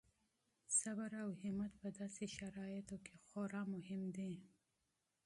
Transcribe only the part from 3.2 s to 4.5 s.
خورا مهم دي.